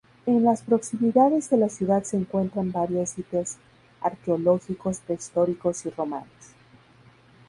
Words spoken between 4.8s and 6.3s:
prehistóricos y romanos.